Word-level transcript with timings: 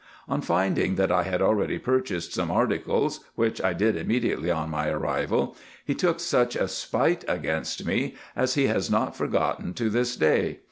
On 0.27 0.41
finding 0.41 0.95
that 0.95 1.11
I 1.11 1.21
had 1.21 1.43
already 1.43 1.77
purchased 1.77 2.33
some 2.33 2.49
articles, 2.49 3.19
which 3.35 3.61
I 3.61 3.73
did 3.73 3.95
immediately 3.95 4.49
on 4.49 4.71
my 4.71 4.89
arrival, 4.89 5.55
he 5.85 5.93
took 5.93 6.19
such 6.19 6.55
a 6.55 6.67
spite 6.67 7.23
against 7.27 7.85
me, 7.85 8.15
as 8.35 8.55
he 8.55 8.65
has 8.65 8.89
not 8.89 9.15
forgotten 9.15 9.75
to 9.75 9.91
this 9.91 10.15
day. 10.15 10.57